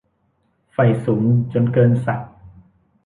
[0.71, 1.23] ใฝ่สูง
[1.53, 2.31] จนเกินศักดิ์